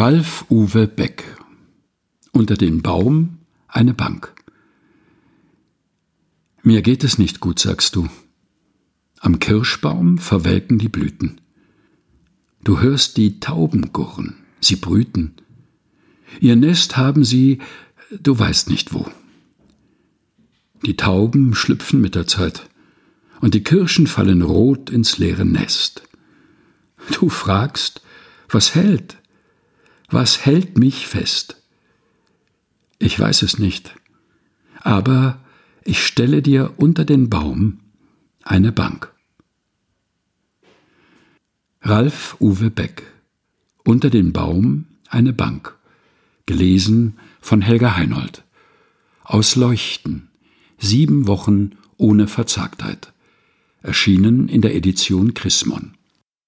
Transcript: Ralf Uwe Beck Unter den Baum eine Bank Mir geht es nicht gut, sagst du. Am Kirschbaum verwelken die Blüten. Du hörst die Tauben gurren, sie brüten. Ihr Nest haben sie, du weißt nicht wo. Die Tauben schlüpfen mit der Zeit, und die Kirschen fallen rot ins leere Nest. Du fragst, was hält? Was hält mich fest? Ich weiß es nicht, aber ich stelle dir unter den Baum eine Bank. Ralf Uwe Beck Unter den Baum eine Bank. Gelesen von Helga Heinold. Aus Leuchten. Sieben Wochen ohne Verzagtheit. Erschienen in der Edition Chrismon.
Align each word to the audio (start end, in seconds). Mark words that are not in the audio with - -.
Ralf 0.00 0.46
Uwe 0.48 0.86
Beck 0.86 1.24
Unter 2.32 2.54
den 2.54 2.80
Baum 2.80 3.36
eine 3.68 3.92
Bank 3.92 4.34
Mir 6.62 6.80
geht 6.80 7.04
es 7.04 7.18
nicht 7.18 7.40
gut, 7.40 7.58
sagst 7.58 7.96
du. 7.96 8.08
Am 9.18 9.40
Kirschbaum 9.40 10.16
verwelken 10.16 10.78
die 10.78 10.88
Blüten. 10.88 11.42
Du 12.64 12.80
hörst 12.80 13.18
die 13.18 13.40
Tauben 13.40 13.92
gurren, 13.92 14.36
sie 14.58 14.76
brüten. 14.76 15.34
Ihr 16.40 16.56
Nest 16.56 16.96
haben 16.96 17.22
sie, 17.22 17.58
du 18.10 18.38
weißt 18.38 18.70
nicht 18.70 18.94
wo. 18.94 19.06
Die 20.86 20.96
Tauben 20.96 21.54
schlüpfen 21.54 22.00
mit 22.00 22.14
der 22.14 22.26
Zeit, 22.26 22.70
und 23.42 23.52
die 23.52 23.62
Kirschen 23.62 24.06
fallen 24.06 24.40
rot 24.40 24.88
ins 24.88 25.18
leere 25.18 25.44
Nest. 25.44 26.08
Du 27.12 27.28
fragst, 27.28 28.00
was 28.48 28.74
hält? 28.74 29.19
Was 30.10 30.44
hält 30.44 30.76
mich 30.76 31.06
fest? 31.06 31.62
Ich 32.98 33.18
weiß 33.18 33.42
es 33.42 33.60
nicht, 33.60 33.94
aber 34.80 35.38
ich 35.84 36.04
stelle 36.04 36.42
dir 36.42 36.74
unter 36.78 37.04
den 37.04 37.30
Baum 37.30 37.78
eine 38.42 38.72
Bank. 38.72 39.12
Ralf 41.82 42.36
Uwe 42.40 42.70
Beck 42.70 43.04
Unter 43.84 44.10
den 44.10 44.32
Baum 44.32 44.86
eine 45.08 45.32
Bank. 45.32 45.76
Gelesen 46.44 47.18
von 47.40 47.62
Helga 47.62 47.96
Heinold. 47.96 48.42
Aus 49.22 49.54
Leuchten. 49.54 50.28
Sieben 50.76 51.28
Wochen 51.28 51.78
ohne 51.96 52.26
Verzagtheit. 52.26 53.12
Erschienen 53.82 54.48
in 54.48 54.60
der 54.60 54.74
Edition 54.74 55.34
Chrismon. 55.34 55.94